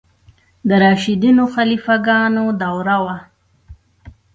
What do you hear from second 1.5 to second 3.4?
خلیفه ګانو دوره وه.